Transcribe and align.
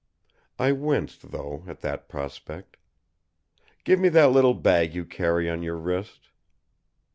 I 0.57 0.71
winced, 0.71 1.29
though, 1.29 1.63
at 1.67 1.81
that 1.81 2.09
prospect. 2.09 2.77
"Give 3.83 3.99
me 3.99 4.09
that 4.09 4.31
little 4.31 4.55
bag 4.55 4.95
you 4.95 5.05
carry 5.05 5.47
on 5.47 5.61
your 5.61 5.77
wrist." 5.77 6.29